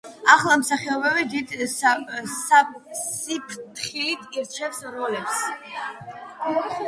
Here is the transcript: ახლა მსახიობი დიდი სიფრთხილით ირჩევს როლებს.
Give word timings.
ახლა 0.35 0.53
მსახიობი 0.59 1.25
დიდი 1.33 1.67
სიფრთხილით 1.73 4.25
ირჩევს 4.41 4.83
როლებს. 4.97 5.45